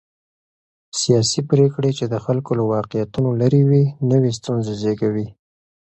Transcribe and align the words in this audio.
سیاسي 0.99 1.41
پرېکړې 1.51 1.91
چې 1.97 2.05
د 2.13 2.15
خلکو 2.25 2.51
له 2.59 2.63
واقعيتونو 2.73 3.29
لرې 3.41 3.61
وي، 3.69 3.83
نوې 4.11 4.31
ستونزې 4.39 4.73
زېږوي. 4.81 5.27